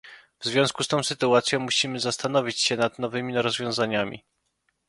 W 0.39 0.45
związku 0.45 0.83
z 0.83 0.87
tą 0.87 1.03
sytuacją 1.03 1.59
musimy 1.59 1.99
zastanowić 1.99 2.61
się 2.61 2.77
nad 2.77 2.99
nowymi 2.99 3.41
rozwiązaniami 3.41 4.23